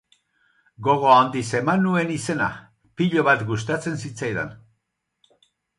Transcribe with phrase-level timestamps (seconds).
[0.87, 2.49] Gogo handiz eman nuen izena,
[3.01, 4.55] pilo bat gustatzen zitzaidan.